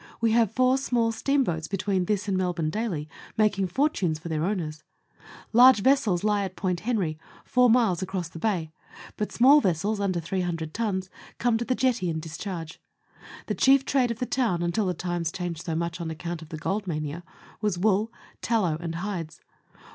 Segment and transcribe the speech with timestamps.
[0.19, 3.07] We have four small steamboats be tween this and Melbourne daily,
[3.37, 4.81] making fortunes for their owners;
[5.53, 8.71] large vessels lie at Point Henry, four miles across the bay;
[9.15, 12.81] but small vessels, under 300 tons, come to the jetty and discharge.
[13.45, 16.49] The chief trade of the town until the times changed so much on account of
[16.49, 17.21] the gold mania
[17.61, 18.11] was wool,
[18.41, 19.39] tallow, and hides.